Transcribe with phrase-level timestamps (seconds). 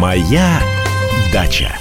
[0.00, 0.60] Моя
[1.32, 1.72] дача.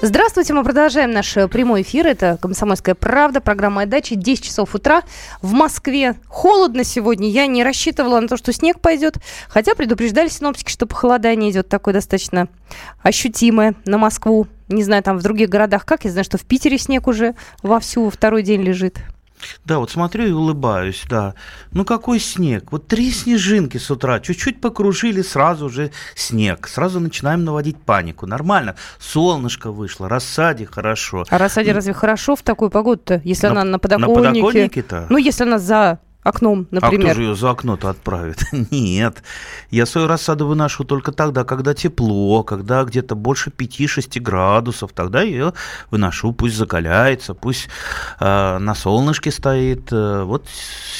[0.00, 2.06] Здравствуйте, мы продолжаем наш э, прямой эфир.
[2.06, 5.02] Это «Комсомольская правда», программа «Дача», 10 часов утра.
[5.40, 7.28] В Москве холодно сегодня.
[7.28, 9.16] Я не рассчитывала на то, что снег пойдет.
[9.48, 12.46] Хотя предупреждали синоптики, что похолодание идет такое достаточно
[13.02, 14.46] ощутимое на Москву.
[14.68, 16.04] Не знаю, там в других городах как.
[16.04, 18.98] Я знаю, что в Питере снег уже вовсю второй день лежит.
[19.64, 21.34] Да, вот смотрю и улыбаюсь, да.
[21.72, 22.72] Ну какой снег?
[22.72, 26.68] Вот три снежинки с утра, чуть-чуть покружили, сразу же снег.
[26.68, 28.26] Сразу начинаем наводить панику.
[28.26, 28.76] Нормально.
[28.98, 31.24] Солнышко вышло, рассаде хорошо.
[31.28, 34.20] А рассаде разве хорошо в такую погоду-то, если на, она на подоконнике?
[34.20, 35.06] На подоконнике-то?
[35.08, 37.00] Ну, если она за окном, например.
[37.00, 38.44] А кто же ее за окно-то отправит?
[38.70, 39.22] Нет.
[39.70, 44.92] Я свою рассаду выношу только тогда, когда тепло, когда где-то больше 5-6 градусов.
[44.92, 45.52] Тогда ее
[45.90, 47.68] выношу, пусть закаляется, пусть
[48.20, 49.92] э, на солнышке стоит.
[49.92, 50.46] Э, вот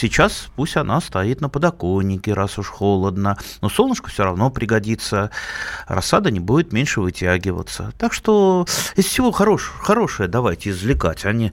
[0.00, 3.38] сейчас пусть она стоит на подоконнике, раз уж холодно.
[3.60, 5.30] Но солнышко все равно пригодится.
[5.86, 7.92] Рассада не будет меньше вытягиваться.
[7.98, 11.52] Так что из всего хорош, хорошее давайте извлекать, а не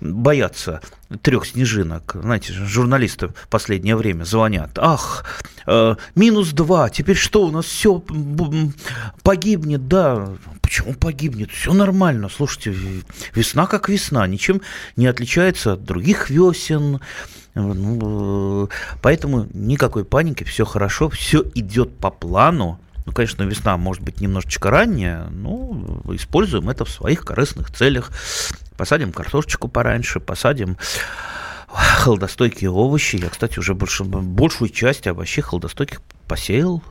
[0.00, 0.80] боятся
[1.22, 2.16] трех снежинок.
[2.20, 4.78] Знаете, журналисты в последнее время звонят.
[4.78, 5.24] Ах,
[5.66, 8.02] э, минус два, теперь что, у нас все
[9.22, 10.28] погибнет, да.
[10.62, 11.50] Почему погибнет?
[11.50, 12.28] Все нормально.
[12.28, 12.74] Слушайте,
[13.34, 14.60] весна как весна, ничем
[14.96, 17.00] не отличается от других весен.
[17.54, 18.68] Ну,
[19.02, 22.78] поэтому никакой паники, все хорошо, все идет по плану.
[23.06, 28.12] Ну, конечно, весна может быть немножечко ранняя, но используем это в своих корыстных целях.
[28.80, 30.78] Посадим картошечку пораньше, посадим
[31.68, 33.16] холодостойкие овощи.
[33.16, 36.82] Я, кстати, уже больше, большую часть овощей холодостойких посеял,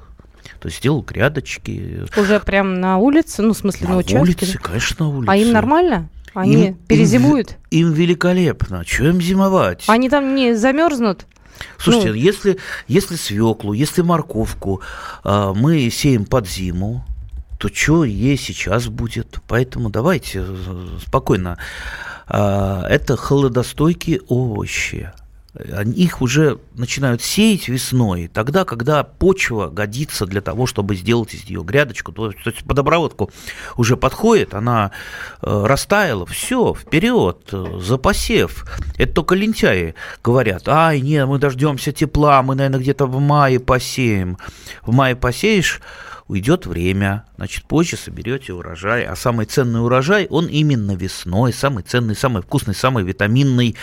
[0.59, 2.05] то есть сделал грядочки.
[2.15, 4.19] Уже прям на улице, ну, в смысле, на, на участке?
[4.19, 5.31] улице, конечно, на улице.
[5.31, 6.09] А им нормально?
[6.35, 7.57] Они им, перезимуют?
[7.71, 8.83] Им, им великолепно.
[8.85, 9.85] Что им зимовать?
[9.87, 11.25] Они там не замерзнут?
[11.79, 14.81] Слушайте, ну, если, если свеклу, если морковку
[15.23, 17.03] э, мы сеем под зиму,
[17.59, 19.39] то что ей сейчас будет?
[19.47, 20.43] Поэтому давайте
[21.05, 21.59] спокойно.
[22.27, 25.11] Э, это холодостойкие овощи
[25.95, 31.63] их уже начинают сеять весной, тогда, когда почва годится для того, чтобы сделать из нее
[31.63, 33.31] грядочку, то, то есть под обработку
[33.75, 34.91] уже подходит, она
[35.41, 38.65] э, растаяла, все, вперед, за посев.
[38.97, 44.37] Это только лентяи говорят, ай, нет, мы дождемся тепла, мы, наверное, где-то в мае посеем.
[44.83, 45.81] В мае посеешь,
[46.29, 49.03] уйдет время, значит, позже соберете урожай.
[49.03, 53.75] А самый ценный урожай, он именно весной, самый ценный, самый вкусный, самый витаминный.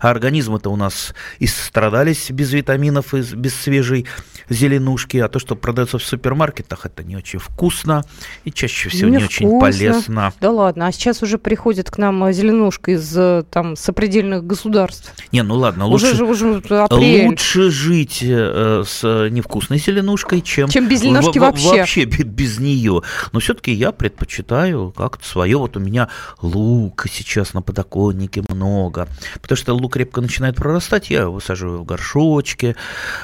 [0.00, 4.06] А организмы-то у нас и страдались без витаминов, и без свежей
[4.50, 8.04] зеленушки, а то, что продается в супермаркетах, это не очень вкусно
[8.44, 10.34] и чаще всего не, не очень полезно.
[10.42, 13.16] Да ладно, а сейчас уже приходит к нам зеленушка из
[13.50, 15.14] там сопредельных государств.
[15.32, 17.28] Не, ну ладно, лучше, уже, уже апрель.
[17.28, 21.68] лучше жить э, с невкусной зеленушкой, чем, чем без зеленушки вообще.
[21.68, 23.02] вообще без нее.
[23.32, 25.56] Но все-таки я предпочитаю как-то свое.
[25.56, 26.08] Вот у меня
[26.42, 29.08] лук сейчас на подоконнике много.
[29.40, 32.76] Потому что лук крепко начинает прорастать, я его высаживаю в горшочке,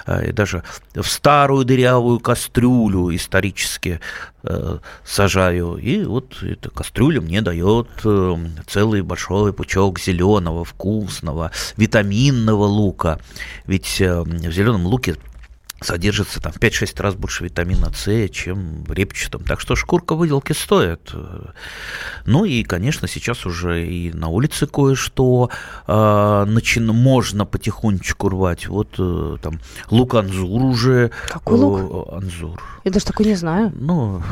[0.06, 0.62] э, и даже
[0.94, 4.00] в старую дырявую кастрюлю исторически
[4.42, 5.76] э, сажаю.
[5.76, 13.18] И вот эта кастрюля мне дает э, целый большой пучок зеленого, вкусного, витаминного лука.
[13.66, 15.16] Ведь в зеленом луке
[15.80, 19.42] содержится там 5-6 раз больше витамина С, чем в репчатом.
[19.44, 21.12] Так что шкурка выделки стоит.
[22.26, 25.50] Ну и, конечно, сейчас уже и на улице кое-что
[25.86, 28.68] э, начин, можно потихонечку рвать.
[28.68, 31.10] Вот э, там лук анзур уже.
[31.28, 32.08] Какой лук?
[32.12, 32.62] Э, анзур.
[32.84, 33.72] Я даже такой не знаю.
[33.74, 34.22] Ну,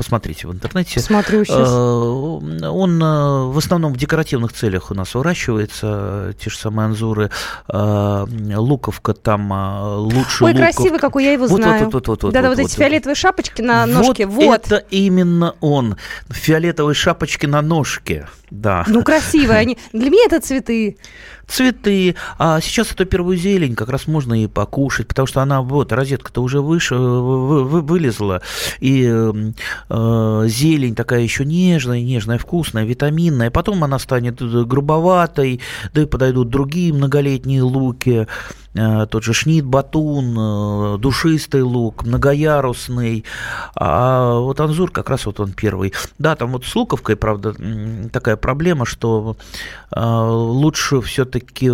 [0.00, 0.98] посмотрите в интернете.
[0.98, 1.68] Смотрю сейчас.
[1.68, 7.30] Э, он э, в основном в декоративных целях у нас выращивается, те же самые анзуры.
[7.68, 8.24] Э,
[8.56, 9.52] луковка там
[9.98, 11.84] лучше Ой, красивый какой, я его знаю.
[11.84, 14.24] Вот, вот, вот, вот, да, да, вот, вот эти вот, фиолетовые шапочки на ножке.
[14.24, 15.98] Вот это именно он.
[16.30, 18.26] Фиолетовые шапочки на ножке.
[18.50, 18.84] Да.
[18.88, 19.76] Ну, красивые они.
[19.92, 20.96] Для меня это цветы.
[21.50, 22.14] Цветы.
[22.38, 26.42] А сейчас эту первую зелень как раз можно и покушать, потому что она, вот, розетка-то
[26.42, 28.40] уже выше, вы, вы, вылезла,
[28.78, 33.50] и э, зелень такая еще нежная, нежная, вкусная, витаминная.
[33.50, 35.60] Потом она станет грубоватой,
[35.92, 38.28] да и подойдут другие многолетние луки.
[38.74, 43.24] Э, тот же шнит батун, э, душистый лук, многоярусный,
[43.74, 45.92] а вот анзур как раз вот он первый.
[46.18, 47.54] Да, там вот с луковкой, правда,
[48.12, 49.36] такая проблема, что
[49.90, 51.68] э, лучше все-таки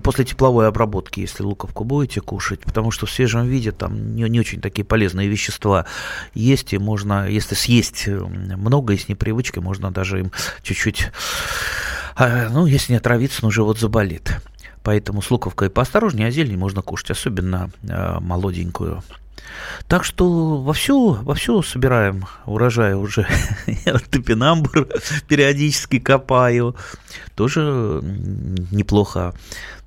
[0.00, 4.40] после тепловой обработки, если луковку будете кушать, потому что в свежем виде там не, не
[4.40, 5.86] очень такие полезные вещества
[6.34, 10.32] есть, и можно, если съесть много и с непривычкой, можно даже им
[10.62, 11.10] чуть-чуть,
[12.18, 14.30] ну, если не отравиться, но живот заболит.
[14.84, 19.02] Поэтому с луковкой поосторожнее, а зелень можно кушать, особенно э, молоденькую.
[19.88, 23.26] Так что вовсю, вовсю собираем урожай уже.
[23.86, 24.88] Я топинамбур
[25.26, 26.76] периодически копаю.
[27.34, 27.60] Тоже
[28.70, 29.34] неплохо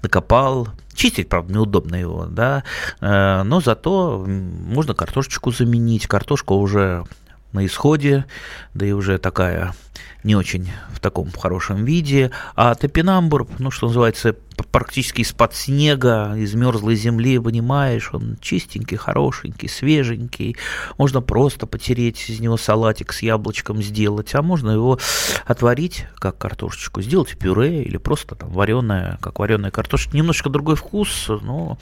[0.02, 0.70] накопал.
[0.96, 2.64] Чистить, правда, неудобно его, да,
[3.02, 6.08] э, но зато можно картошечку заменить.
[6.08, 7.06] Картошка уже
[7.52, 8.26] на исходе,
[8.74, 9.76] да и уже такая
[10.24, 12.32] не очень в таком хорошем виде.
[12.56, 14.36] А топинамбур, ну, что называется,
[14.72, 20.58] практически из-под снега, из мерзлой земли вынимаешь, он чистенький, хорошенький, свеженький.
[20.98, 25.00] Можно просто потереть из него салатик с яблочком сделать, а можно его
[25.46, 30.16] отварить, как картошечку, сделать пюре или просто там вареная, как вареная картошка.
[30.16, 31.78] Немножко другой вкус, но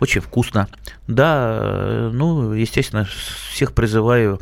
[0.00, 0.68] очень вкусно.
[1.08, 3.06] Да, ну, естественно,
[3.50, 4.40] всех призываю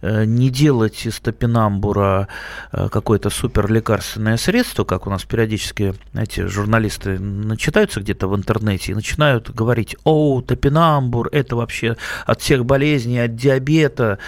[0.00, 2.34] э, не делать из топинамбура э,
[2.72, 8.94] какое-то супер лекарственное средство, как у нас периодически эти журналисты начитаются где-то в интернете и
[8.94, 14.18] начинают говорить, о, топинамбур, это вообще от всех болезней, от диабета.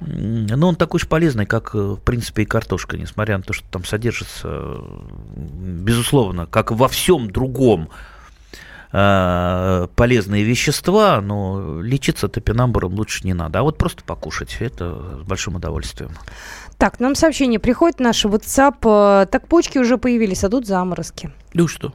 [0.00, 3.84] Но он такой же полезный, как, в принципе, и картошка, несмотря на то, что там
[3.84, 4.78] содержится,
[5.36, 7.88] безусловно, как во всем другом
[8.92, 13.60] э, полезные вещества, но лечиться топинамбуром лучше не надо.
[13.60, 16.10] А вот просто покушать, это с большим удовольствием.
[16.82, 19.22] Так, нам сообщение приходит наш WhatsApp.
[19.22, 21.30] Э, так почки уже появились, а тут заморозки.
[21.54, 21.92] Ну что?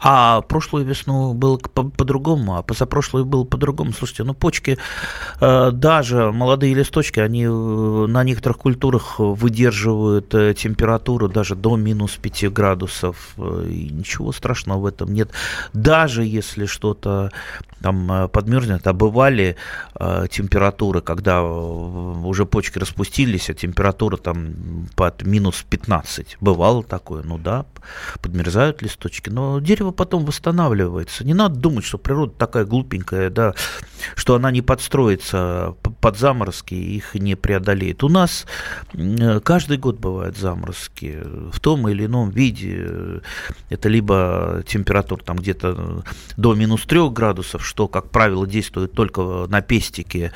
[0.00, 3.92] А прошлую весну было по-другому, а позапрошлую было по-другому.
[3.92, 4.78] Слушайте, ну почки,
[5.40, 12.16] э, даже молодые листочки, они э, на некоторых культурах выдерживают э, температуру даже до минус
[12.20, 13.34] 5 градусов.
[13.38, 15.30] И ничего страшного в этом нет.
[15.72, 17.30] Даже если что-то
[17.80, 19.56] там подмерзнет, а бывали
[20.30, 26.38] температуры, когда уже почки распустились, а температура там под минус 15.
[26.40, 27.66] Бывало такое, ну да,
[28.20, 31.24] подмерзают листочки, но дерево потом восстанавливается.
[31.24, 33.54] Не надо думать, что природа такая глупенькая, да,
[34.14, 38.04] что она не подстроится под заморозки и их не преодолеет.
[38.04, 38.46] У нас
[39.44, 41.18] каждый год бывают заморозки
[41.52, 43.20] в том или ином виде.
[43.70, 46.04] Это либо температура там где-то
[46.36, 50.32] до минус 3 градусов, что, как правило, действует только на пестике,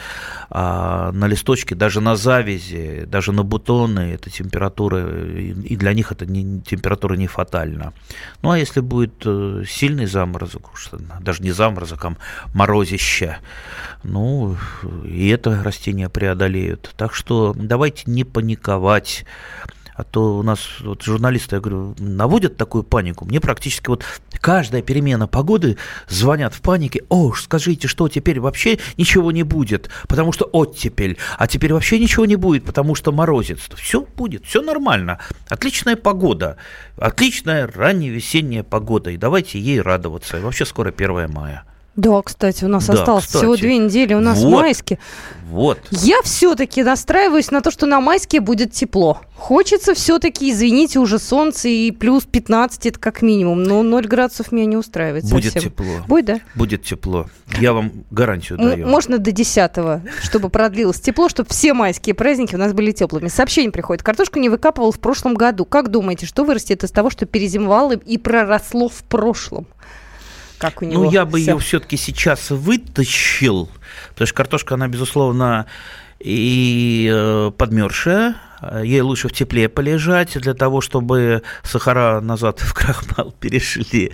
[0.50, 6.26] а на листочке, даже на завязи, даже на бутоны, эта температура, и для них это
[6.26, 7.41] не, температура не фатальна.
[8.42, 10.70] Ну, а если будет Э, сильный заморозок,
[11.20, 12.16] даже не заморозок, а
[12.54, 13.38] морозище.
[14.02, 14.56] Ну,
[15.04, 16.92] и это растения преодолеют.
[16.96, 19.24] Так что давайте не паниковать.
[20.02, 23.25] А то у нас вот журналисты, я говорю, наводят такую панику.
[23.25, 24.02] Мне практически вот
[24.40, 25.76] каждая перемена погоды
[26.08, 27.04] звонят в панике.
[27.08, 31.19] О, скажите, что теперь вообще ничего не будет, потому что оттепель.
[31.38, 33.60] А теперь вообще ничего не будет, потому что морозец.
[33.76, 35.20] Все будет, все нормально.
[35.49, 36.56] Отличная погода.
[36.96, 39.10] Отличная ранняя весенняя погода.
[39.10, 40.37] И давайте ей радоваться.
[40.37, 41.62] И вообще скоро 1 мая.
[41.94, 43.42] Да, кстати, у нас да, осталось кстати.
[43.42, 44.98] всего две недели, у нас вот, майские.
[45.50, 45.78] Вот.
[45.90, 49.20] Я все-таки настраиваюсь на то, что на майске будет тепло.
[49.36, 53.62] Хочется все-таки, извините, уже солнце и плюс 15, это как минимум.
[53.62, 55.70] Но 0 градусов меня не устраивает Будет совсем.
[55.70, 56.00] тепло.
[56.08, 56.40] Будет, да?
[56.54, 57.26] Будет тепло.
[57.60, 58.86] Я вам гарантию даю.
[58.86, 59.72] Можно до 10
[60.22, 63.28] чтобы продлилось тепло, чтобы все майские праздники у нас были теплыми.
[63.28, 64.02] Сообщение приходит.
[64.02, 65.66] Картошку не выкапывал в прошлом году.
[65.66, 69.66] Как думаете, что вырастет из того, что перезимовало и проросло в прошлом?
[70.62, 71.04] Как у ну, него.
[71.04, 71.50] Ну, я бы все.
[71.52, 73.69] ее все-таки сейчас вытащил,
[74.10, 75.66] потому что картошка, она, безусловно,
[76.20, 78.36] и э, подмерзшая,
[78.82, 84.12] ей лучше в тепле полежать для того, чтобы сахара назад в крахмал перешли.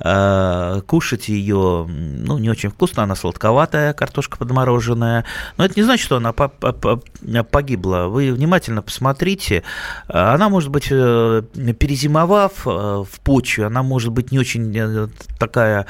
[0.00, 5.24] А, кушать ее, ну, не очень вкусно, она сладковатая, картошка подмороженная.
[5.56, 8.06] Но это не значит, что она погибла.
[8.08, 9.62] Вы внимательно посмотрите.
[10.08, 11.42] Она может быть, э,
[11.78, 15.86] перезимовав э, в почве, она может быть не очень э, такая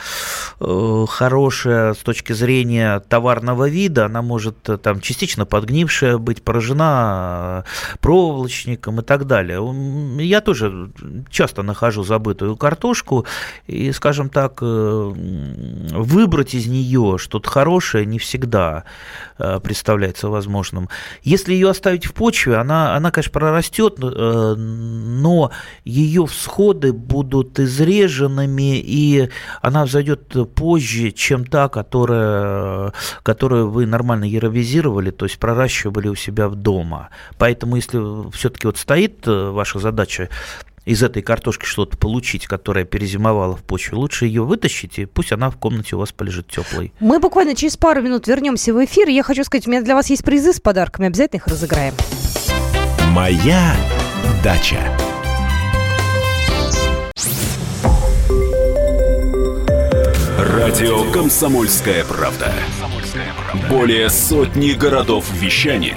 [0.58, 7.64] хорошая с точки зрения товарного вида, она может там частично подгнившая быть, поражена
[8.00, 9.60] проволочником и так далее.
[10.22, 10.90] Я тоже
[11.30, 13.26] часто нахожу забытую картошку,
[13.66, 15.12] и, скажем так, э,
[15.92, 18.84] выбрать из нее что-то хорошее не всегда
[19.38, 20.88] э, представляется возможным.
[21.22, 25.50] Если ее оставить в почве, она, она конечно, прорастет, э, но
[25.84, 29.28] ее всходы будут изреженными, и
[29.62, 32.92] она взойдет позже, чем та, которая,
[33.22, 37.10] которую вы нормально яровизировали, то есть проращивали у себя в дома.
[37.38, 40.28] Поэтому, если если все-таки вот стоит э, ваша задача
[40.84, 45.50] из этой картошки что-то получить, которая перезимовала в почве, лучше ее вытащить, и пусть она
[45.50, 46.92] в комнате у вас полежит теплой.
[47.00, 49.08] Мы буквально через пару минут вернемся в эфир.
[49.08, 51.06] Я хочу сказать, у меня для вас есть призы с подарками.
[51.08, 51.94] Обязательно их разыграем.
[53.10, 53.76] Моя
[54.42, 54.80] дача.
[60.38, 62.52] Радио «Комсомольская правда».
[63.68, 65.96] Более сотни городов вещания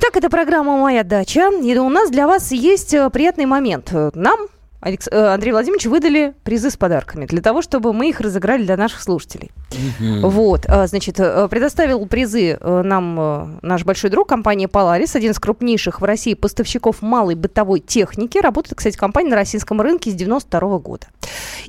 [0.00, 1.50] Итак, это программа «Моя дача».
[1.60, 3.90] И у нас для вас есть э, приятный момент.
[4.14, 4.46] Нам,
[4.80, 5.08] Алекс...
[5.08, 9.02] э, Андрей Владимирович, выдали призы с подарками для того, чтобы мы их разыграли для наших
[9.02, 9.50] слушателей.
[9.98, 16.04] Вот, э, значит, предоставил призы нам наш большой друг, компания Polaris, один из крупнейших в
[16.04, 18.38] России поставщиков малой бытовой техники.
[18.38, 21.08] Работает, кстати, компания на российском рынке с 92 года.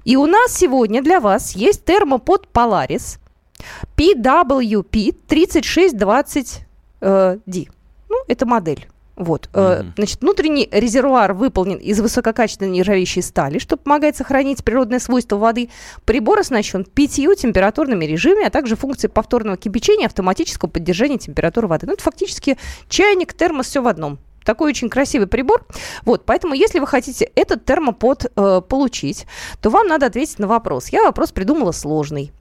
[0.05, 3.17] И у нас сегодня для вас есть термопод Polaris
[3.97, 7.69] PWP 3620D.
[8.09, 8.87] Ну, это модель.
[9.19, 9.49] Вот.
[9.53, 9.93] Мгм.
[9.97, 15.69] Значит, внутренний резервуар выполнен из высококачественной нержавеющей стали, что помогает сохранить природное свойство воды.
[16.05, 21.85] Прибор оснащен пятью температурными режимами, а также функцией повторного кипячения и автоматического поддержания температуры воды.
[21.85, 24.19] Ну, это фактически чайник, термос, все в одном.
[24.45, 25.65] Такой очень красивый прибор.
[26.05, 29.27] Вот, поэтому, если вы хотите этот термопод э, получить,
[29.61, 30.87] то вам надо ответить на вопрос.
[30.89, 32.31] Я вопрос придумала сложный.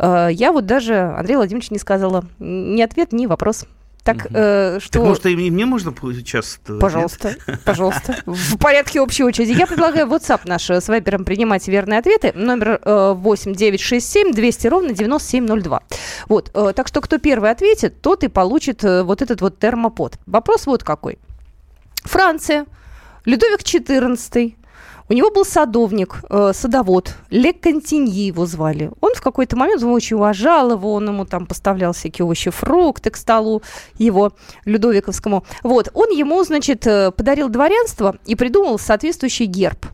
[0.00, 3.66] Э, я вот даже Андрею Владимировичу не сказала ни ответ, ни вопрос.
[4.04, 4.92] Так, э, что...
[4.92, 6.60] Так, может, и мне можно сейчас?
[6.78, 8.22] Пожалуйста, пожалуйста.
[8.26, 9.52] В порядке общей очереди.
[9.52, 12.32] Я предлагаю WhatsApp наш с вайпером принимать верные ответы.
[12.34, 15.82] Номер э, 8967 200 ровно 9702.
[16.28, 20.18] Вот, э, так что кто первый ответит, тот и получит э, вот этот вот термопод.
[20.26, 21.18] Вопрос вот какой.
[22.04, 22.66] Франция.
[23.24, 24.54] Людовик XIV.
[25.06, 28.90] У него был садовник, э, садовод, Ле Континьи его звали.
[29.02, 33.10] Он в какой-то момент он очень уважал его, он ему там поставлял всякие овощи, фрукты
[33.10, 33.60] к столу
[33.98, 34.32] его
[34.64, 35.44] Людовиковскому.
[35.62, 39.84] Вот, он ему, значит, э, подарил дворянство и придумал соответствующий герб.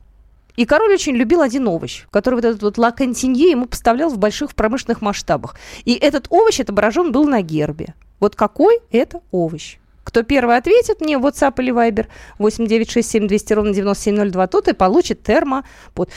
[0.54, 4.18] И король очень любил один овощ, который вот этот вот ла Континье ему поставлял в
[4.18, 5.56] больших промышленных масштабах.
[5.84, 7.94] И этот овощ отображен был на гербе.
[8.20, 9.79] Вот какой это овощ?
[10.10, 15.22] Кто первый ответит мне в WhatsApp или Viber 8967 200 ровно 9702, тот и получит
[15.22, 15.62] термо.
[15.94, 16.10] Вот.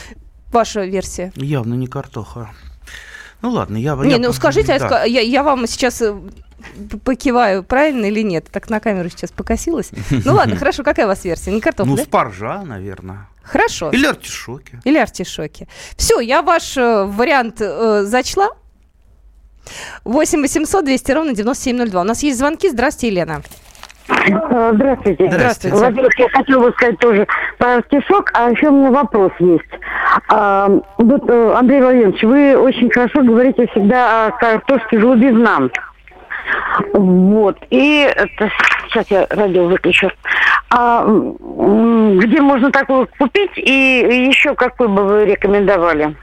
[0.51, 1.31] Ваша версия.
[1.35, 2.49] Явно не картоха.
[3.43, 3.93] Ну ладно, я...
[3.95, 4.87] Не, я ну скажите, а да.
[4.87, 6.15] ска- я, я вам сейчас э,
[7.05, 8.47] покиваю, правильно или нет?
[8.51, 9.91] Так на камеру сейчас покосилась.
[10.09, 11.51] Ну ладно, хорошо, какая у вас версия?
[11.51, 12.03] Не картофель, Ну, да?
[12.03, 13.27] спаржа, наверное.
[13.43, 13.91] Хорошо.
[13.91, 14.79] Или артишоки.
[14.85, 15.67] Или артишоки.
[15.97, 18.49] Все, я ваш э, вариант э, зачла.
[20.03, 22.01] 8 800 200 ровно 9702.
[22.01, 22.69] У нас есть звонки.
[22.69, 23.43] Здравствуйте, Елена.
[24.09, 25.29] Э, Здравствуйте.
[25.31, 25.77] Здравствуйте.
[25.77, 29.63] Во-первых, я хотела бы сказать тоже про артишок, а еще у меня вопрос есть.
[30.29, 35.69] А, вот, э, Андрей Владимирович, вы очень хорошо говорите всегда о картошке желудизна.
[36.93, 37.57] Вот.
[37.69, 38.51] И это,
[38.89, 40.11] сейчас я радио выключу.
[40.69, 46.15] А, где можно такую купить и еще какой бы вы рекомендовали?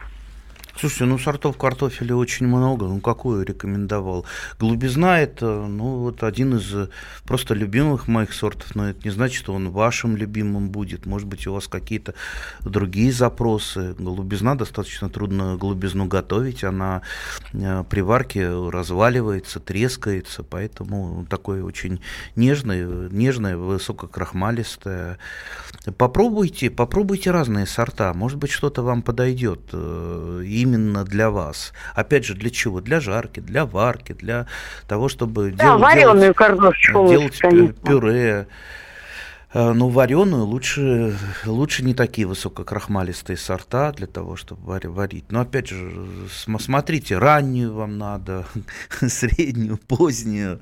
[0.79, 2.87] Слушайте, ну сортов картофеля очень много.
[2.87, 4.25] Ну какую рекомендовал?
[4.59, 6.89] Голубизна это, ну вот один из э,
[7.25, 11.07] просто любимых моих сортов, но это не значит, что он вашим любимым будет.
[11.07, 12.15] Может быть, у вас какие-то
[12.61, 13.95] другие запросы.
[13.99, 17.03] Голубизна достаточно трудно голубизну готовить, она
[17.53, 22.01] э, при варке разваливается, трескается, поэтому такой очень
[22.37, 25.19] нежный, нежная, высококрахмалистая.
[25.97, 28.13] Попробуйте, попробуйте разные сорта.
[28.15, 30.43] Может быть, что-то вам подойдет э,
[30.75, 31.73] именно для вас.
[31.95, 32.81] Опять же, для чего?
[32.81, 34.47] Для жарки, для варки, для
[34.89, 37.75] того, чтобы Да, дел- вареную делать, картошечку лучше, делать пю- конечно.
[37.75, 38.47] пюре.
[39.53, 45.33] Э, Ну, вареную лучше, лучше не такие высококрахмалистые сорта для того, чтобы вари- варить.
[45.33, 48.45] Но опять же, см- смотрите, раннюю вам надо,
[49.09, 50.61] среднюю, позднюю.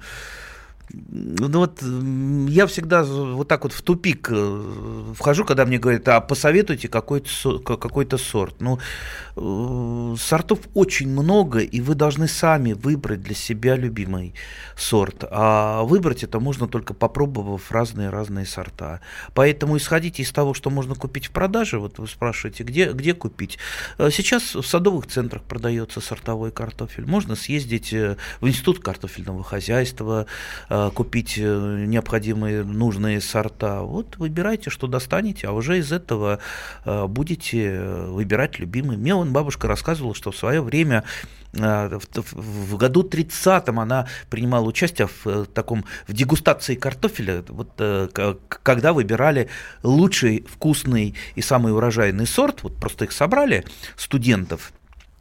[0.90, 6.08] Ну вот м, я всегда вот так вот в тупик э, вхожу, когда мне говорят,
[6.08, 8.56] а посоветуйте какой-то какой-то сорт.
[8.60, 8.78] Ну,
[9.36, 14.34] э, сортов очень много, и вы должны сами выбрать для себя любимый
[14.76, 15.24] сорт.
[15.30, 19.00] А выбрать это можно только попробовав разные-разные сорта.
[19.34, 21.78] Поэтому исходите из того, что можно купить в продаже.
[21.78, 23.58] Вот вы спрашиваете, где, где купить.
[23.98, 27.04] Э, Сейчас в садовых центрах продается сортовой картофель.
[27.06, 28.16] Можно съездить в
[28.48, 30.26] институт картофельного хозяйства,
[30.94, 33.82] купить э, необходимые нужные сорта.
[33.82, 36.38] Вот выбирайте, что достанете, а уже из этого
[36.84, 38.96] э, будете э, выбирать любимый.
[38.96, 41.04] Мне вон бабушка рассказывала, что в свое время
[41.52, 47.70] э, в, году 30-м она принимала участие в э, таком в дегустации картофеля, вот
[48.62, 49.48] когда выбирали
[49.82, 53.64] лучший, вкусный и самый урожайный сорт, вот просто их собрали
[53.96, 54.72] студентов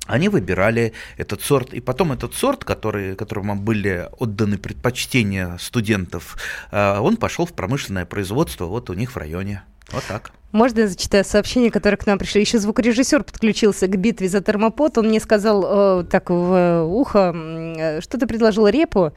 [0.07, 6.37] они выбирали этот сорт, и потом этот сорт, который, которому были отданы предпочтения студентов,
[6.71, 9.63] э, он пошел в промышленное производство вот у них в районе.
[9.91, 10.31] Вот так.
[10.51, 12.39] Можно я зачитаю сообщение, которое к нам пришло?
[12.39, 14.97] Еще звукорежиссер подключился к битве за термопод.
[14.97, 19.13] Он мне сказал э, так в ухо, э, что ты предложил репу?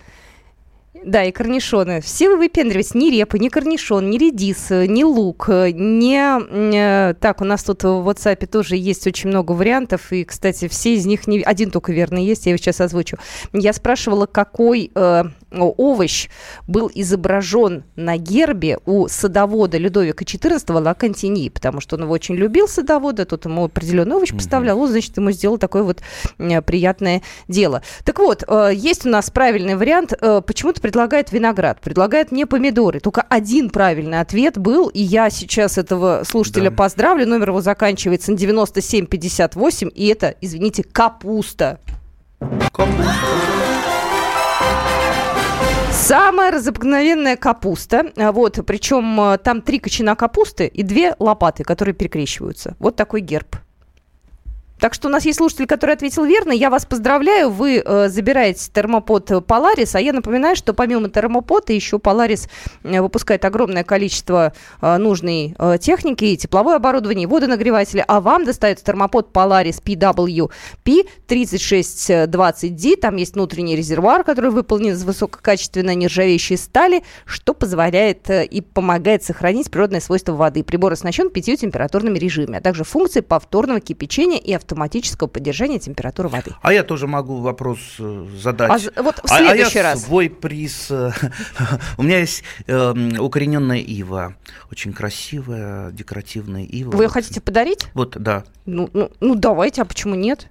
[0.92, 2.00] Да, и корнишоны.
[2.00, 2.94] Все вы выпендриваетесь.
[2.94, 7.14] Ни репа, ни корнишон, ни редис, ни лук, не...
[7.14, 10.12] Так, у нас тут в WhatsApp тоже есть очень много вариантов.
[10.12, 11.28] И, кстати, все из них...
[11.28, 11.42] Не...
[11.42, 13.18] Один только верный есть, я его сейчас озвучу.
[13.52, 16.28] Я спрашивала, какой э, овощ
[16.66, 22.68] был изображен на гербе у садовода Людовика XIV Лакантини, потому что он его очень любил,
[22.68, 26.00] садовода, тут ему определенный овощ поставлял, он, значит, ему сделал такое вот
[26.38, 27.82] э, приятное дело.
[28.04, 30.12] Так вот, э, есть у нас правильный вариант.
[30.20, 33.00] Э, почему-то предлагает виноград, предлагает мне помидоры.
[33.00, 36.76] Только один правильный ответ был, и я сейчас этого слушателя да.
[36.76, 37.26] поздравлю.
[37.26, 41.80] Номер его заканчивается на 9758, и это, извините, капуста.
[42.72, 43.59] Капуста.
[46.00, 48.10] Самая разобыкновенная капуста.
[48.16, 52.74] Вот, причем э, там три кочана капусты и две лопаты, которые перекрещиваются.
[52.78, 53.56] Вот такой герб.
[54.80, 56.52] Так что у нас есть слушатель, который ответил верно.
[56.52, 57.50] Я вас поздравляю.
[57.50, 59.90] Вы э, забираете термопод Polaris.
[59.92, 62.48] А я напоминаю, что помимо термопода еще Polaris
[62.82, 68.02] э, выпускает огромное количество э, нужной э, техники, и тепловое оборудование, и водонагреватели.
[68.08, 72.96] А вам достается термопод Polaris PWP 3620D.
[72.96, 79.24] Там есть внутренний резервуар, который выполнен из высококачественной нержавеющей стали, что позволяет э, и помогает
[79.24, 80.64] сохранить природные свойства воды.
[80.64, 86.28] Прибор оснащен пятью температурными режимами, а также функцией повторного кипячения и автоматического автоматического поддержания температуры
[86.28, 86.54] воды.
[86.62, 88.70] А я тоже могу вопрос э, задать.
[88.70, 90.04] А, вот в следующий а, а я раз.
[90.04, 90.90] свой приз.
[90.90, 91.10] Э,
[91.98, 94.36] у меня есть э, укорененная ива,
[94.70, 96.92] очень красивая, декоративная ива.
[96.92, 97.86] Вы ее хотите подарить?
[97.94, 98.44] Вот, да.
[98.64, 100.46] Ну, ну, ну давайте, а почему нет?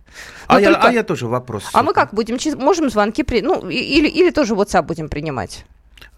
[0.48, 1.70] а, я, а я тоже вопрос.
[1.74, 2.38] А мы как будем?
[2.60, 3.42] Можем звонки при...
[3.42, 5.66] Ну, или, или тоже WhatsApp будем принимать?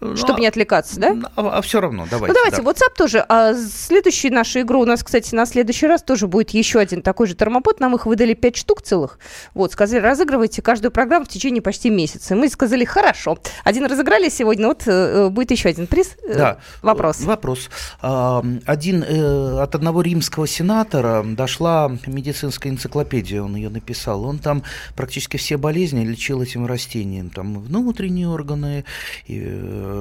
[0.02, 1.16] Ну, Чтобы не отвлекаться, да?
[1.36, 2.34] А, а все равно, давайте.
[2.34, 2.70] Ну, давайте, да.
[2.70, 3.24] WhatsApp тоже.
[3.28, 7.28] А следующая наша игра у нас, кстати, на следующий раз тоже будет еще один такой
[7.28, 7.78] же термопод.
[7.78, 9.18] Нам их выдали 5 штук целых.
[9.54, 12.34] Вот, сказали, разыгрывайте каждую программу в течение почти месяца.
[12.34, 13.38] И мы сказали, хорошо.
[13.62, 16.16] Один разыграли сегодня, вот э, будет еще один приз.
[16.26, 16.58] Э, да.
[16.82, 17.20] Вопрос.
[17.20, 17.70] Вопрос.
[18.00, 24.24] Один э, от одного римского сенатора дошла медицинская энциклопедия, он ее написал.
[24.24, 24.64] Он там
[24.96, 27.30] практически все болезни лечил этим растением.
[27.30, 28.84] Там внутренние органы,
[29.26, 29.91] и Э,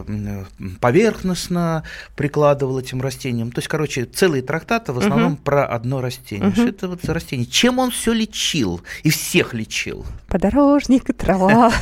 [0.80, 1.84] поверхностно
[2.15, 3.51] прикладывал этим растениям.
[3.51, 5.41] То есть, короче, целые трактаты в основном угу.
[5.43, 6.49] про одно растение.
[6.49, 6.56] Угу.
[6.56, 7.45] Что это вот за растение?
[7.45, 10.06] Чем он все лечил и всех лечил?
[10.27, 11.71] Подорожник, трава.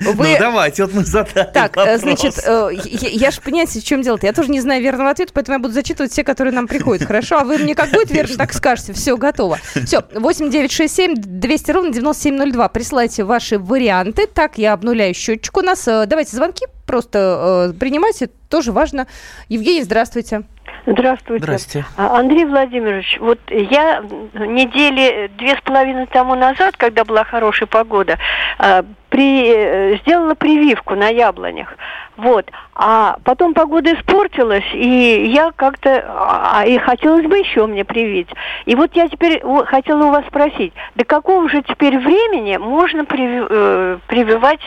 [0.00, 4.26] Ну, давайте, вот мы задали Так, э, значит, э, я же понимаете, в чем дело-то.
[4.26, 7.06] Я тоже не знаю верного ответа, поэтому я буду зачитывать все, которые нам приходят.
[7.06, 7.38] Хорошо?
[7.38, 8.92] А вы мне как будет верно, так скажете.
[8.92, 9.58] Все, готово.
[9.84, 12.68] Все, 8967 200 ровно 9702.
[12.68, 14.26] Присылайте ваши варианты.
[14.26, 15.84] Так, я обнуляю счетчик у нас.
[15.84, 19.06] Давайте звонки просто э, принимайте, тоже важно.
[19.48, 20.42] Евгений, здравствуйте.
[20.86, 21.44] Здравствуйте.
[21.44, 21.86] Здравствуйте.
[21.96, 24.02] А, Андрей Владимирович, вот я
[24.34, 28.18] недели две с половиной тому назад, когда была хорошая погода,
[28.58, 31.76] а, при, э, сделала прививку на яблонях.
[32.16, 32.50] Вот.
[32.74, 36.04] А потом погода испортилась, и я как-то...
[36.08, 38.28] А, и хотелось бы еще мне привить.
[38.66, 43.98] И вот я теперь хотела у вас спросить, до какого же теперь времени можно э,
[44.08, 44.60] прививать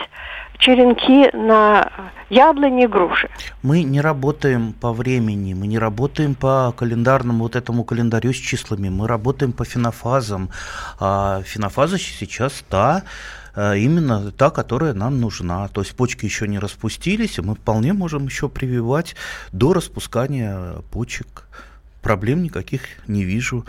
[0.58, 1.90] черенки на
[2.30, 3.28] яблони и груши.
[3.62, 8.88] Мы не работаем по времени, мы не работаем по календарному вот этому календарю с числами,
[8.88, 10.50] мы работаем по фенофазам.
[10.98, 13.02] А фенофаза сейчас та,
[13.56, 15.68] э, именно та, которая нам нужна.
[15.68, 19.16] То есть почки еще не распустились, и мы вполне можем еще прививать
[19.52, 21.46] до распускания почек
[22.04, 23.64] проблем никаких не вижу.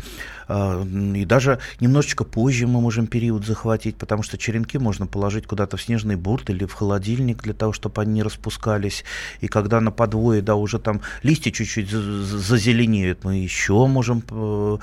[0.47, 5.77] А, и даже немножечко позже мы можем период захватить, потому что черенки можно положить куда-то
[5.77, 9.05] в снежный бурт или в холодильник для того, чтобы они не распускались.
[9.41, 14.77] И когда на подвое, да, уже там листья чуть-чуть зазеленеют, мы еще можем э,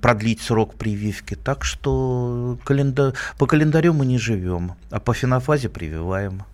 [0.00, 1.34] продлить срок прививки.
[1.34, 3.14] Так что календар...
[3.38, 6.44] по календарю мы не живем, а по фенофазе прививаем.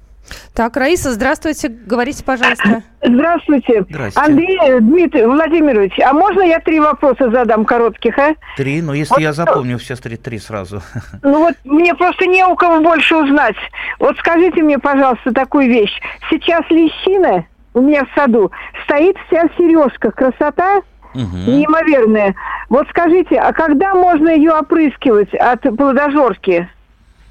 [0.54, 2.82] Так, Раиса, здравствуйте, говорите, пожалуйста.
[3.02, 3.84] Здравствуйте.
[3.88, 4.30] Здравствуйте.
[4.30, 8.34] Андрей Дмитрий Владимирович, а можно я три вопроса задам коротких, а?
[8.56, 10.82] Три, ну если вот, я запомню все три, три сразу.
[11.22, 13.56] Ну вот мне просто не у кого больше узнать.
[13.98, 16.00] Вот скажите мне, пожалуйста, такую вещь.
[16.30, 18.52] Сейчас лещина у меня в саду
[18.84, 20.14] стоит вся в сережках.
[20.14, 20.82] Красота
[21.14, 21.36] угу.
[21.36, 22.34] неимоверная.
[22.68, 26.68] Вот скажите, а когда можно ее опрыскивать от плодожорки?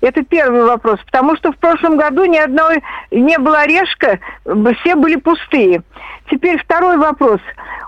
[0.01, 0.99] Это первый вопрос.
[1.05, 4.19] Потому что в прошлом году ни одной не было орешка,
[4.81, 5.83] все были пустые.
[6.29, 7.39] Теперь второй вопрос.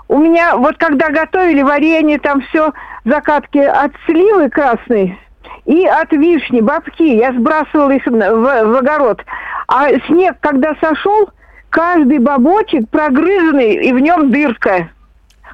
[0.08, 2.72] У меня вот когда готовили варенье, там все
[3.04, 5.18] закатки от сливы красной,
[5.64, 7.02] и от вишни, бабки.
[7.02, 9.22] Я сбрасывала их в, в огород.
[9.66, 11.30] А снег, когда сошел,
[11.70, 14.90] каждый бабочек прогрызанный, и в нем дырка.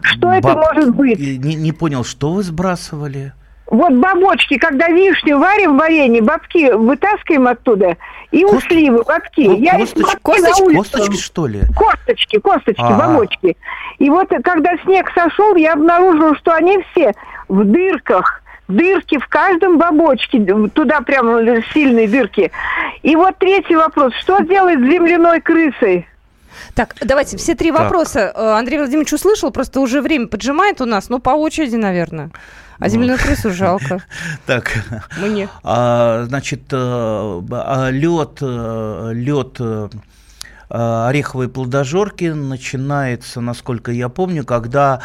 [0.02, 1.18] Что это Баб- может быть?
[1.18, 3.32] Не, не понял, что вы сбрасывали?
[3.70, 7.96] Вот бабочки, когда вишню варим в варенье, бабки вытаскиваем оттуда,
[8.32, 9.46] и у Кост- сливы бабки.
[9.46, 10.82] Ко- Я их косточки- бабки на косточки- улицу.
[10.92, 11.60] Косточки, что ли?
[11.76, 12.98] Косточки, косточки, Ага.
[13.08, 13.56] бабочки.
[14.00, 17.14] И вот когда снег сошел, я обнаружила, что они все
[17.48, 18.42] в дырках.
[18.66, 20.38] Дырки в каждом бабочке,
[20.74, 21.26] туда прям
[21.72, 22.52] сильные дырки.
[23.02, 24.12] И вот третий вопрос.
[24.20, 26.06] Что делать с земляной крысой?
[26.74, 27.80] Так, давайте все три Так.
[27.82, 28.32] вопроса.
[28.34, 32.30] Э, Андрей Владимирович услышал, просто уже время поджимает у нас, ну, по очереди, наверное.
[32.80, 32.90] А Ну.
[32.90, 34.02] земляную крысу жалко.
[34.46, 34.72] Так,
[35.18, 35.48] Мне.
[35.62, 39.60] а, значит, лед, лед
[40.70, 45.00] ореховой плодожорки начинается, насколько я помню, когда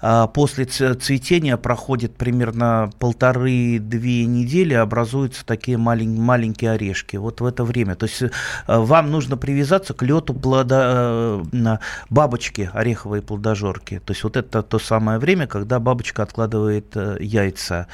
[0.00, 7.16] а, после цветения проходит примерно полторы-две недели, образуются такие малень- маленькие орешки.
[7.16, 7.94] Вот в это время.
[7.94, 8.28] То есть э,
[8.66, 11.76] вам нужно привязаться к лету плода, э,
[12.08, 14.00] бабочки ореховой плодожорки.
[14.04, 17.86] То есть вот это то самое время, когда бабочка откладывает э, яйца.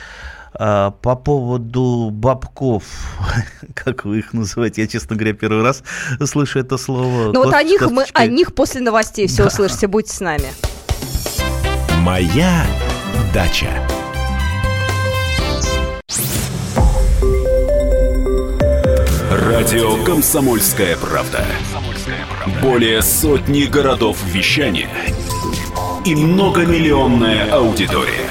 [0.55, 2.85] А, По поводу бабков,
[3.75, 5.83] как вы их называете, я, честно говоря, первый раз
[6.25, 7.33] слышу это слово.
[7.33, 9.87] Ну вот о них, мы, о них после новостей все услышите.
[9.87, 10.53] Будьте с нами.
[12.01, 12.65] Моя
[13.35, 13.69] дача.
[19.31, 21.45] Радио «Комсомольская правда».
[22.63, 24.89] Более сотни городов вещания
[26.05, 28.29] и многомиллионная аудитория.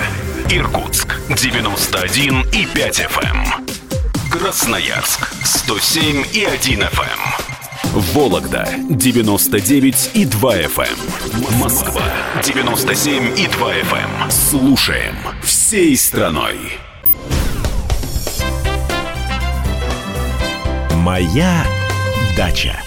[0.49, 4.29] Иркутск 91 и 5 FM.
[4.29, 8.13] Красноярск 107 и 1 FM.
[8.13, 11.57] Вологда 99 и 2 FM.
[11.59, 12.03] Москва
[12.43, 14.29] 97 и 2 FM.
[14.29, 16.77] Слушаем всей страной.
[20.93, 21.65] Моя
[22.37, 22.84] дача.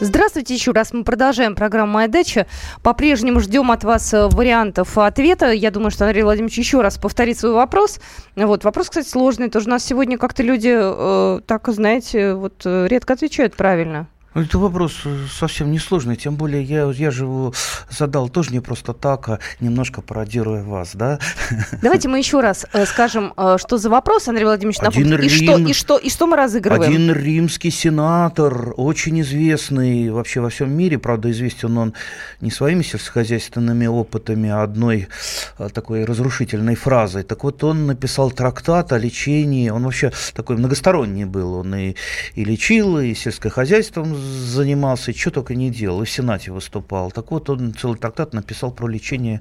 [0.00, 0.92] Здравствуйте еще раз.
[0.92, 2.46] Мы продолжаем программу «Моя дача».
[2.84, 5.50] По-прежнему ждем от вас э, вариантов ответа.
[5.50, 7.98] Я думаю, что Андрей Владимирович еще раз повторит свой вопрос.
[8.36, 8.62] Вот.
[8.62, 9.50] Вопрос, кстати, сложный.
[9.50, 14.06] Тоже у нас сегодня как-то люди, э, так, знаете, вот э, редко отвечают правильно.
[14.34, 17.54] Ну, Это вопрос э, совсем несложный, тем более я, я же его
[17.88, 21.18] задал тоже не просто так, а немножко пародируя вас, да?
[21.82, 25.24] Давайте мы еще раз э, скажем, э, что за вопрос, Андрей Владимирович, Один напомнит.
[25.24, 25.66] И что, Рим.
[25.66, 26.92] и, что, и что мы разыгрываем?
[26.92, 31.94] Один римский сенатор, очень известный вообще во всем мире, правда, известен он
[32.42, 35.08] не своими сельскохозяйственными опытами, а одной
[35.58, 37.22] э, такой разрушительной фразой.
[37.22, 41.94] Так вот, он написал трактат о лечении, он вообще такой многосторонний был, он и,
[42.34, 47.10] и лечил, и сельскохозяйством занимался, и что только не делал, и в Сенате выступал.
[47.10, 49.40] Так вот, он целый трактат написал про лечение,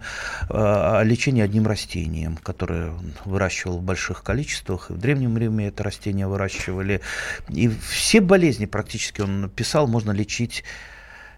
[0.49, 5.67] э, о лечении одним растением, которое он выращивал в больших количествах, и в Древнем Риме
[5.67, 7.01] это растение выращивали.
[7.49, 10.63] И все болезни практически он писал, можно лечить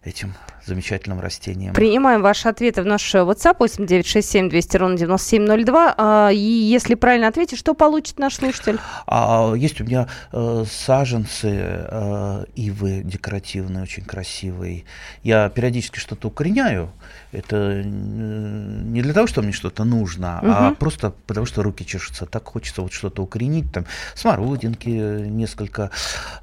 [0.04, 0.34] этим
[0.66, 1.74] замечательным растением.
[1.74, 5.96] Принимаем ваши ответы в наш WhatsApp 8967 200 ровно 9702.
[5.98, 8.80] А, И если правильно ответить, что получит наш слушатель?
[9.08, 14.84] А есть у меня э, саженцы э, ивы декоративные, очень красивые.
[15.24, 16.90] Я периодически что-то укореняю.
[17.32, 20.76] Это э, не для того, что мне что-то нужно, а Мгм.
[20.76, 22.26] просто потому, что руки чешутся.
[22.26, 23.72] Так хочется вот что-то укоренить.
[23.72, 25.92] Там смородинки несколько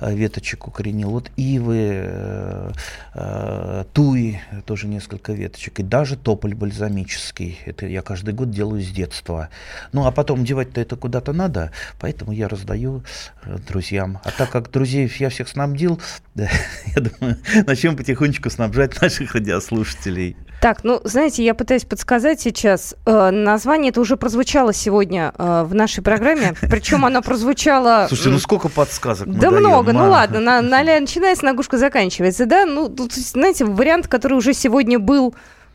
[0.00, 1.10] веточек укоренил.
[1.10, 2.70] Вот ивы, э,
[3.14, 5.80] э, туи тоже несколько веточек.
[5.80, 7.58] И даже тополь бальзамический.
[7.64, 9.48] Это я каждый год делаю с детства.
[9.92, 13.02] Ну, а потом девать-то это куда-то надо, поэтому я раздаю
[13.44, 14.20] э, друзьям.
[14.22, 16.00] А так как друзей я всех снабдил,
[16.36, 16.48] да,
[16.94, 20.36] я думаю, начнем потихонечку снабжать наших радиослушателей.
[20.60, 22.94] Так, ну, знаете, я пытаюсь подсказать сейчас.
[23.06, 26.54] Э, название это уже прозвучало сегодня э, в нашей программе.
[26.60, 28.06] Причем оно прозвучало...
[28.08, 30.08] Слушайте, ну сколько подсказок Да много, ну а?
[30.08, 32.66] ладно, на, начинается, на гушка заканчивается, да?
[32.66, 35.34] Ну, тут, знаете, вариант, который уже сегодня был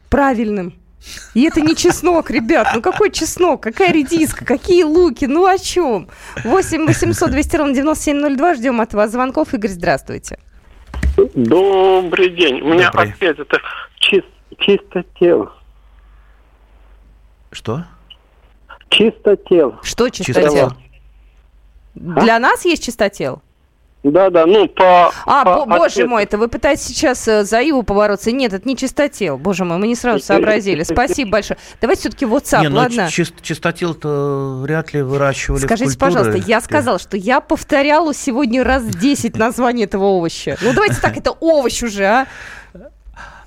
[0.09, 0.73] правильным.
[1.33, 2.67] И это не чеснок, ребят.
[2.75, 3.63] Ну какой чеснок?
[3.63, 4.45] Какая редиска?
[4.45, 5.25] Какие луки?
[5.25, 6.09] Ну о чем?
[6.43, 8.53] 8 800 200 ровно 9702.
[8.55, 9.53] Ждем от вас звонков.
[9.53, 10.37] Игорь, здравствуйте.
[11.33, 12.61] Добрый день.
[12.61, 13.09] У меня Добрый.
[13.13, 13.57] опять это
[13.99, 14.23] чис-
[14.59, 15.49] чистотел.
[17.51, 17.85] Что?
[18.89, 19.79] Чистотел.
[19.81, 20.43] Что чистотел?
[20.43, 20.73] Чистотел.
[21.95, 23.41] Для нас есть чистотел?
[24.03, 25.11] Да-да, ну по...
[25.27, 26.09] А, по бо- боже ответу.
[26.09, 28.31] мой, это вы пытаетесь сейчас э, за Иву побороться.
[28.31, 29.37] Нет, это не чистотел.
[29.37, 30.81] Боже мой, мы не сразу сообразили.
[30.81, 31.59] Спасибо большое.
[31.81, 33.01] Давайте все-таки WhatsApp, не, ну ладно?
[33.11, 39.37] чис- чистотел-то вряд ли выращивали Скажите, пожалуйста, я сказала, что я повторяла сегодня раз 10
[39.37, 40.57] название этого овоща.
[40.61, 42.27] Ну, давайте так, это овощ уже, а?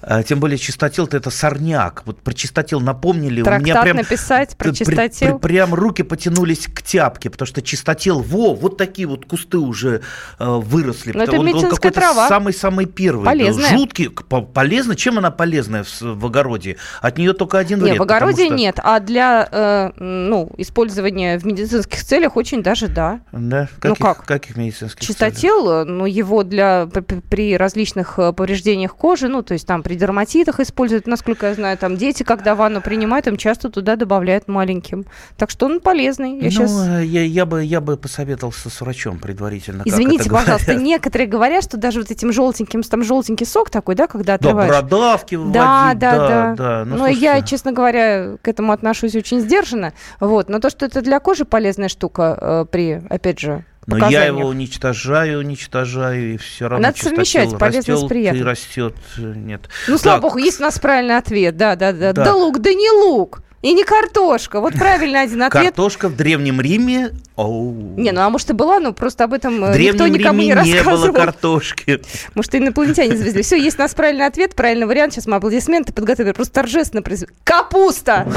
[0.06, 2.02] А, Тем более чистотел-то это сорняк.
[2.04, 3.40] Вот про чистотел напомнили.
[3.40, 5.38] у меня Трактат прям написать про Т- при- чистотел.
[5.38, 10.02] при- прям руки потянулись к тяпке, потому что чистотел, во, вот такие вот кусты уже
[10.38, 11.12] э, выросли.
[11.12, 12.28] Но это Он- он какой-то трава.
[12.28, 13.24] Самый-самый первый.
[13.24, 13.70] Полезная.
[13.70, 14.10] Жуткий.
[14.10, 14.94] по- Полезно?
[14.94, 16.76] Чем она полезная в, в огороде?
[17.00, 17.98] От нее только один вред.
[17.98, 23.20] в огороде что- нет, а для э, ну, использования в медицинских целях очень даже да.
[23.32, 23.68] Да?
[23.82, 24.26] Ну Каких, как?
[24.26, 25.00] Каких медицинских?
[25.06, 29.66] Чистотел, э, ну, его для п- п- при различных э, повреждениях кожи, ну, то есть
[29.66, 33.96] там при дерматитах используют, насколько я знаю, там дети, когда ванну принимают, им часто туда
[33.96, 35.04] добавляют маленьким.
[35.37, 36.37] Так что он полезный.
[36.38, 39.83] Я ну, щас- э, я, я бы, я бы посоветовался с врачом предварительно.
[39.85, 40.83] Извините, пожалуйста, говорят.
[40.83, 44.70] некоторые говорят, что даже вот этим желтеньким, там желтенький сок такой, да, когда Да, отрываешь.
[44.70, 46.54] бородавки Да, вводить, да, да.
[46.57, 46.85] да.
[46.85, 49.92] Ну, но я, слушайте, честно говоря, к этому отношусь очень сдержанно.
[50.20, 50.48] Вот.
[50.48, 54.47] Но то, что это для кожи полезная штука э, при, опять же, Но я его
[54.49, 58.42] уничтожаю, уничтожаю, и все равно Надо совмещать полезное с приятным.
[58.42, 58.94] и растет.
[59.18, 59.68] Нет.
[59.88, 61.57] Ну, слава Так, богу, есть у нас правильный ответ.
[61.57, 62.12] Да, да, да.
[62.12, 62.25] Да.
[62.25, 63.42] Да, лук, да не лук.
[63.62, 64.61] И не картошка.
[64.61, 65.64] Вот правильный один ответ.
[65.68, 67.12] Картошка в Древнем Риме.
[67.35, 67.73] Оу.
[67.97, 70.40] Не, ну а может и была, но просто об этом в э, никто Древнем никому
[70.42, 71.14] Риме не не было рассказывал.
[71.14, 72.03] картошки.
[72.35, 73.42] Может, инопланетяне завезли.
[73.42, 75.14] Все, есть у нас правильный ответ, правильный вариант.
[75.14, 76.33] Сейчас мы аплодисменты подготовили.
[76.33, 77.33] Просто торжественно произвели.
[77.42, 78.27] Капуста!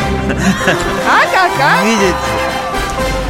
[1.10, 1.86] А какая?
[1.86, 2.16] Видите?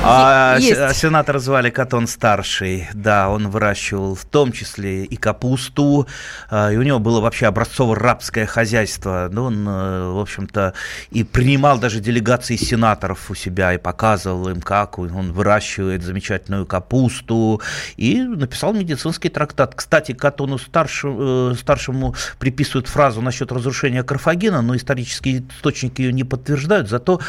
[0.09, 0.75] А, Есть.
[0.75, 2.87] се- а сенатора звали Катон Старший.
[2.93, 6.07] Да, он выращивал в том числе и капусту.
[6.49, 9.27] а, И у него было вообще образцово-рабское хозяйство.
[9.31, 10.73] Ну, он, э, в общем-то,
[11.11, 17.61] и принимал даже делегации сенаторов у себя и показывал им, как он выращивает замечательную капусту.
[17.97, 19.75] И написал медицинский трактат.
[19.75, 26.23] Кстати, Катону Старшему, э, Старшему приписывают фразу насчет разрушения Карфагена, но исторические источники ее не
[26.23, 26.87] подтверждают.
[26.89, 27.19] Зато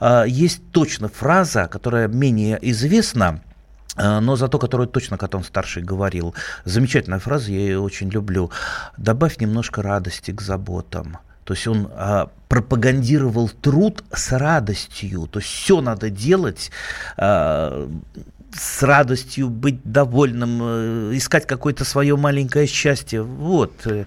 [0.00, 3.40] а, есть точно фраза, которая менее известна,
[3.96, 6.34] а, но зато которую точно Катон Старший говорил.
[6.64, 8.50] Замечательная фраза, я ее очень люблю.
[8.96, 11.18] «Добавь немножко радости к заботам».
[11.44, 15.26] То есть он а, пропагандировал труд с радостью.
[15.26, 16.70] То есть все надо делать
[17.16, 17.88] а,
[18.54, 23.22] с радостью, быть довольным, э, искать какое-то свое маленькое счастье.
[23.22, 23.86] Вот.
[23.86, 24.04] э,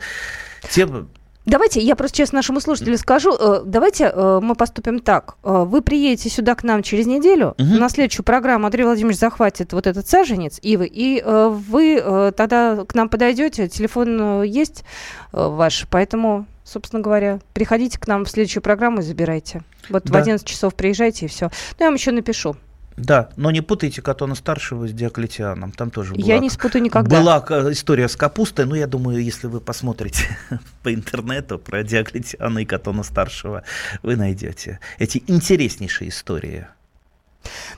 [0.70, 1.10] Тем,
[1.52, 5.36] Давайте, я просто честно нашему слушателю скажу, э, давайте э, мы поступим так.
[5.44, 7.76] Э, Вы приедете сюда к нам через неделю, Мгм.
[7.78, 13.10] на следующую программу Андрей Владимирович захватит вот этот саженец, Ивы, и вы тогда к нам
[13.10, 14.86] подойдете, телефон есть
[15.34, 19.62] ваш, поэтому, собственно говоря, приходите к нам в следующую программу и забирайте.
[19.90, 20.20] Вот в Да.
[20.20, 21.46] 11 часов приезжайте и все.
[21.80, 22.56] Ну, я вам еще напишу.
[23.02, 25.72] Да, но не путайте Катона Старшего с Диоклетианом.
[25.72, 27.20] Там тоже была, Я не спутаю никогда.
[27.20, 27.38] была
[27.72, 30.26] история с капустой, но я думаю, если вы посмотрите
[30.84, 33.64] по интернету про Диоклетиана и Катона Старшего,
[34.04, 36.68] вы найдете эти интереснейшие истории.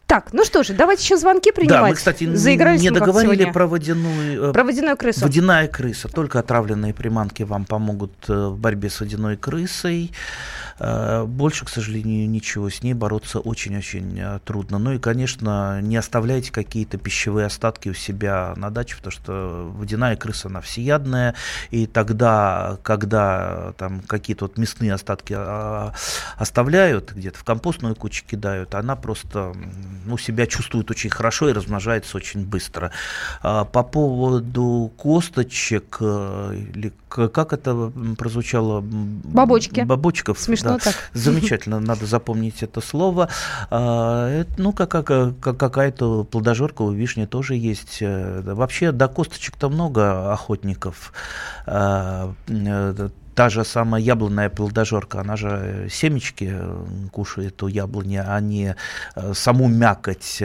[0.06, 1.82] Так, ну что же, давайте еще звонки принимать.
[1.82, 4.50] Да, мы, кстати, Заигрались не договорили про водяную...
[4.50, 5.22] э, Про водяную крысу.
[5.22, 6.08] Водяная крыса.
[6.10, 10.12] Только отравленные приманки вам помогут э, в борьбе с водяной крысой.
[10.80, 12.70] Э, Больше, к сожалению, ничего.
[12.70, 14.78] С ней бороться очень-очень э, трудно.
[14.78, 20.16] Ну и, конечно, не оставляйте какие-то пищевые остатки у себя на даче, потому что водяная
[20.16, 21.36] крыса, она всеядная.
[21.72, 25.94] И тогда, когда э, там какие-то вот мясные остатки а,
[26.38, 29.53] оставляют, где-то в компостную кучу кидают, она просто
[30.06, 32.92] ну, себя чувствует очень хорошо и размножается очень быстро.
[33.42, 38.82] А, По поводу косточек, э, или как это прозвучало?
[38.82, 39.82] Бабочки.
[39.82, 40.40] Бабочков.
[40.40, 40.80] Смешно да.
[40.80, 40.96] так.
[41.14, 43.30] Замечательно, надо запомнить это слово.
[43.70, 48.00] А, ну, как, как- как- какая-то плодожорка у вишни тоже есть.
[48.02, 51.14] Э, Вообще до косточек-то много охотников.
[53.36, 58.76] Та же самая яблонная плодожорка, она же э, семечки э, кушает у яблони, а не
[59.16, 60.42] э, саму мякоть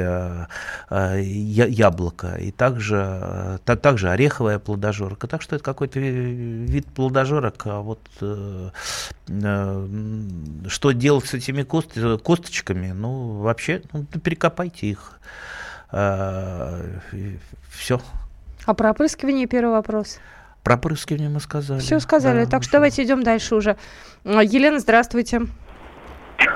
[0.91, 2.37] яблока.
[2.37, 5.27] И также, та- также ореховая плодожорка.
[5.27, 7.67] Так что это какой-то ви- вид плодожорок.
[7.67, 8.01] А вот
[10.69, 12.93] что делать с этими кост- косточками?
[12.93, 15.21] Ну, вообще, ну, перекопайте их.
[17.71, 18.01] Все.
[18.67, 20.19] А про опрыскивание первый вопрос.
[20.69, 21.81] Про опрыскивание мы сказали.
[21.81, 22.45] Все сказали.
[22.45, 23.77] Да, так что давайте идем дальше уже.
[24.25, 25.43] А, Елена, здравствуйте.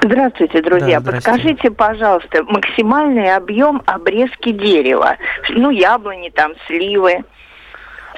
[0.02, 1.00] Здравствуйте, друзья.
[1.00, 1.30] Да, здрасте.
[1.30, 5.16] Подскажите, пожалуйста, максимальный объем обрезки дерева.
[5.50, 7.24] Ну, яблони, там, сливы.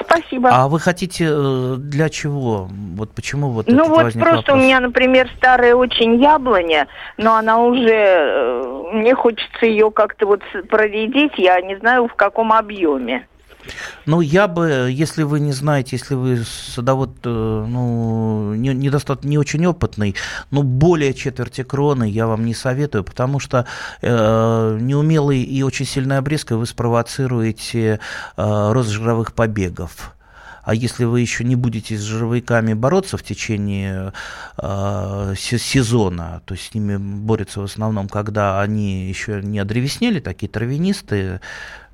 [0.00, 0.50] Спасибо.
[0.52, 2.68] А вы хотите э, для чего?
[2.96, 4.44] Вот почему вот ну этот вот просто вопрос?
[4.50, 10.42] у меня, например, старая очень яблоня, но она уже, э, мне хочется ее как-то вот
[10.68, 13.28] проредить, я не знаю в каком объеме.
[14.06, 19.38] Ну, я бы, если вы не знаете, если вы садовод, э, ну, не, недостаточно, не
[19.38, 20.14] очень опытный,
[20.50, 23.66] ну, более четверти кроны я вам не советую, потому что
[24.02, 28.00] э, неумелой и очень сильной обрезкой вы спровоцируете
[28.36, 30.14] э, рост жировых побегов.
[30.64, 34.12] А если вы еще не будете с жировиками бороться в течение
[34.56, 40.50] э, сезона, то есть с ними борются в основном, когда они еще не одревеснели, такие
[40.50, 41.42] травянистые,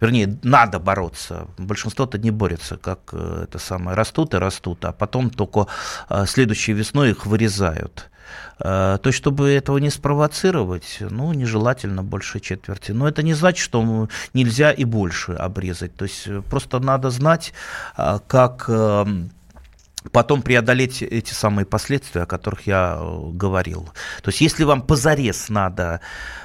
[0.01, 1.47] вернее, надо бороться.
[1.59, 5.67] Большинство-то не борется, как э, это самое, растут и растут, а потом только
[6.09, 8.11] э, следующей весной их вырезают.
[8.59, 12.93] Э, то есть, чтобы этого не спровоцировать, ну, нежелательно больше четверти.
[12.93, 15.95] Но это не значит, что нельзя и больше обрезать.
[15.97, 17.53] То есть, просто надо знать,
[17.97, 18.69] э, как
[20.13, 22.99] потом преодолеть эти самые последствия, о которых я
[23.33, 23.91] говорил.
[24.23, 26.01] То есть, если вам позарез надо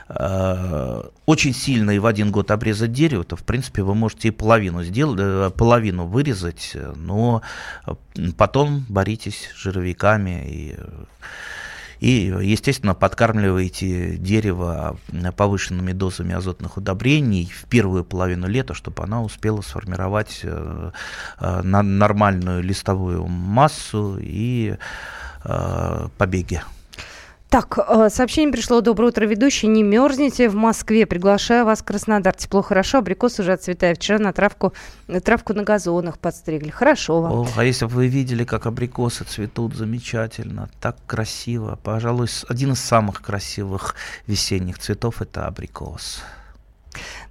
[0.09, 4.31] э, очень сильно и в один год обрезать дерево, то, в принципе, вы можете и
[4.31, 7.41] половину, сделать, половину вырезать, но
[8.37, 10.75] потом боритесь с жировиками и
[12.05, 14.95] и, естественно, подкармливаете дерево
[15.35, 20.91] повышенными дозами азотных удобрений в первую половину лета, чтобы она успела сформировать э,
[21.39, 24.75] э, нормальную листовую массу и
[25.45, 26.61] э, побеги.
[27.49, 28.81] Так, э, сообщение пришло.
[28.81, 29.67] Доброе утро, ведущий.
[29.67, 31.05] Не мерзните в Москве.
[31.05, 32.33] Приглашаю вас в Краснодар.
[32.33, 33.97] Тепло хорошо, абрикос уже отцветает.
[33.97, 34.73] Вчера на травку,
[35.07, 36.69] на травку на газонах подстригли.
[36.69, 37.31] Хорошо вам.
[37.31, 41.79] О, а если бы вы видели, как абрикосы цветут замечательно, так красиво.
[41.81, 43.95] Пожалуй, один из самых красивых
[44.27, 46.23] весенних цветов– это абрикос.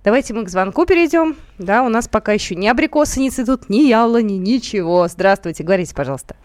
[0.04, 1.36] Давайте мы к звонку перейдем.
[1.58, 5.08] Да, у нас пока еще ни абрикосы не цветут, ни яблони, ничего.
[5.08, 6.36] Здравствуйте, говорите, пожалуйста.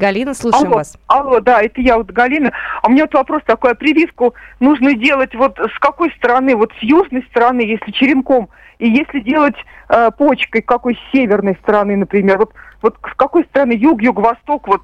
[0.00, 0.96] Галина, слушаем алло, вас.
[1.06, 2.52] Алло, да, это я вот Галина.
[2.82, 6.56] А у меня вот вопрос такой, а прививку нужно делать вот с какой стороны?
[6.56, 9.56] Вот с южной стороны, если черенком, и если делать
[9.90, 12.38] э, почкой, какой с северной стороны, например?
[12.38, 13.72] Вот, вот с какой стороны?
[13.72, 14.80] Юг, юг-восток, вот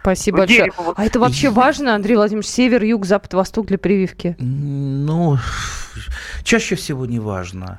[0.00, 0.70] Спасибо большое.
[0.76, 0.98] Вот.
[0.98, 4.34] А это вообще важно, Андрей Владимирович, север, юг, запад, восток для прививки?
[4.40, 5.38] Ну,
[6.42, 7.78] чаще всего не важно.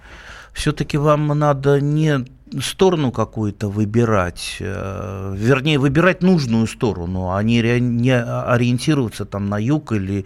[0.54, 2.26] Все-таки вам надо не
[2.62, 9.92] сторону какую-то выбирать, э, вернее, выбирать нужную сторону, а не, не ориентироваться там на юг
[9.92, 10.26] или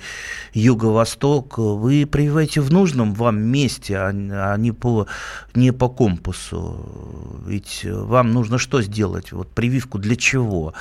[0.53, 1.57] юго-восток.
[1.57, 5.07] Вы прививаете в нужном вам месте, а, а не, по,
[5.55, 7.43] не по компасу.
[7.45, 9.31] Ведь вам нужно что сделать?
[9.31, 10.73] Вот прививку для чего?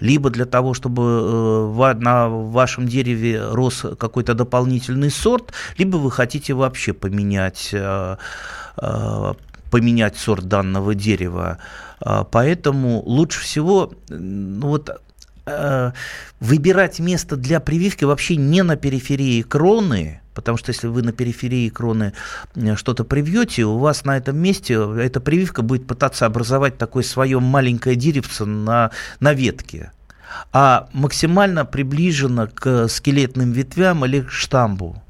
[0.00, 6.54] Либо для того, чтобы э, на вашем дереве рос какой-то дополнительный сорт, либо вы хотите
[6.54, 8.16] вообще поменять э,
[9.74, 11.58] поменять сорт данного дерева.
[12.00, 14.88] А, поэтому лучше всего ну, вот,
[15.46, 15.92] э,
[16.38, 21.68] выбирать место для прививки вообще не на периферии кроны, потому что если вы на периферии
[21.70, 22.12] кроны
[22.54, 27.40] э, что-то привьете, у вас на этом месте эта прививка будет пытаться образовать такое свое
[27.40, 29.90] маленькое деревце на, на ветке
[30.52, 35.02] а максимально приближено к скелетным ветвям или к штамбу.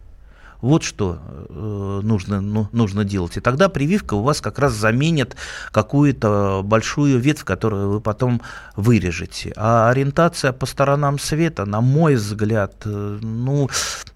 [0.64, 3.36] Вот что э, нужно, ну, нужно делать.
[3.36, 5.36] И тогда прививка у вас как раз заменит
[5.72, 8.40] какую-то большую ветвь, которую вы потом
[8.74, 9.52] вырежете.
[9.56, 13.68] А ориентация по сторонам света, на мой взгляд, э, ну,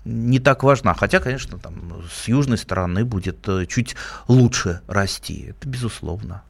[0.07, 0.95] не так важна.
[0.95, 1.75] Хотя, конечно, там
[2.11, 3.95] с южной стороны будет э, чуть
[4.27, 5.51] лучше расти.
[5.51, 6.41] Это безусловно.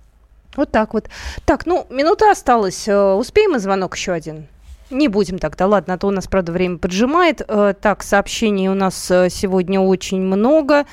[0.55, 1.09] Вот так вот.
[1.45, 2.87] Так, ну, минута осталась.
[2.87, 4.47] Э, успеем мы звонок еще один?
[4.90, 7.42] Не будем тогда, ладно, а то у нас, правда, время поджимает.
[7.46, 10.87] Э, так, сообщений у нас э, сегодня очень много.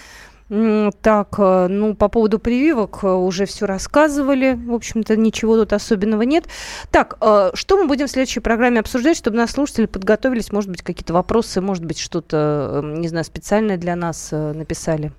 [0.48, 4.54] Так, э, ну, по поводу прививок уже все рассказывали.
[4.54, 6.46] В общем-то, ничего тут особенного нет.
[6.92, 7.18] Так,
[7.54, 10.52] что мы будем в следующей программе обсуждать, чтобы нас слушатели подготовились?
[10.52, 15.14] Может быть, какие-то вопросы, может быть, что-то, не знаю, специальное для нас написали?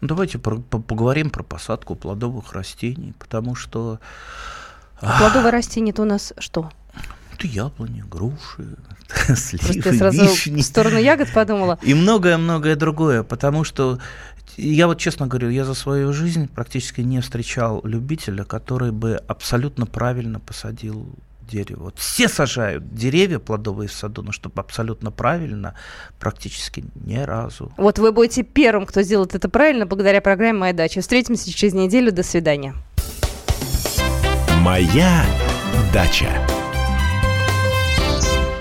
[0.00, 3.98] Ну, давайте про, поговорим про посадку плодовых растений, потому что...
[5.00, 6.70] Плодовые растения это у нас что?
[7.38, 8.76] Это яблони, груши,
[9.36, 10.62] сливы, Просто я сразу вишни.
[10.62, 11.78] в сторону ягод подумала.
[11.82, 13.98] И многое-многое другое, потому что
[14.56, 19.84] я вот честно говорю, я за свою жизнь практически не встречал любителя, который бы абсолютно
[19.84, 21.06] правильно посадил
[21.42, 21.84] дерево.
[21.84, 25.74] Вот все сажают деревья плодовые в саду, но чтобы абсолютно правильно,
[26.18, 27.70] практически ни разу.
[27.76, 31.02] Вот вы будете первым, кто сделает это правильно, благодаря программе «Моя дача».
[31.02, 32.10] Встретимся через неделю.
[32.12, 32.74] До свидания.
[34.62, 35.24] «Моя
[35.92, 36.28] дача».